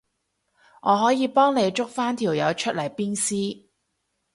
[0.81, 3.65] 我可以幫你捉返條友出嚟鞭屍